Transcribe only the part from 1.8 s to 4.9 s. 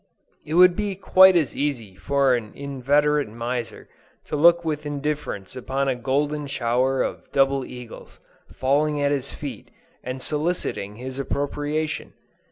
for an inveterate miser to look with